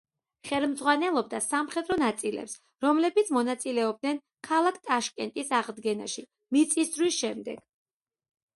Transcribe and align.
ხელმძღვანელობდა 0.49 1.41
სამხედრო 1.47 1.97
ნაწილებს, 2.03 2.55
რომლებიც 2.85 3.29
მონაწილეობდნენ 3.37 4.19
ქალაქ 4.49 4.81
ტაშკენტის 4.89 5.55
აღდგენაში 5.61 6.27
მიწისძვრის 6.57 7.21
შემდეგ. 7.25 7.65